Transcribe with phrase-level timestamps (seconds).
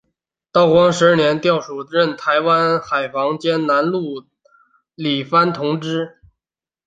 [0.51, 4.23] 道光十二年调署任台湾府海防兼南路
[4.95, 6.17] 理番同知。